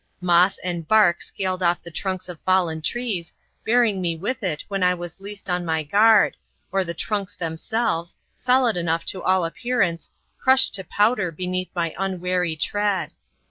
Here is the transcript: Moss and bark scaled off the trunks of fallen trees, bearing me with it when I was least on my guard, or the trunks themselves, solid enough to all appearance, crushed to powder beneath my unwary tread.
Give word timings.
Moss 0.19 0.57
and 0.63 0.87
bark 0.87 1.21
scaled 1.21 1.61
off 1.61 1.83
the 1.83 1.91
trunks 1.91 2.27
of 2.27 2.39
fallen 2.39 2.81
trees, 2.81 3.35
bearing 3.63 4.01
me 4.01 4.17
with 4.17 4.41
it 4.41 4.63
when 4.67 4.81
I 4.81 4.95
was 4.95 5.19
least 5.19 5.47
on 5.47 5.63
my 5.63 5.83
guard, 5.83 6.35
or 6.71 6.83
the 6.83 6.95
trunks 6.95 7.35
themselves, 7.35 8.15
solid 8.33 8.75
enough 8.75 9.05
to 9.13 9.21
all 9.21 9.45
appearance, 9.45 10.09
crushed 10.39 10.73
to 10.73 10.83
powder 10.83 11.31
beneath 11.31 11.69
my 11.75 11.93
unwary 11.99 12.55
tread. 12.55 13.11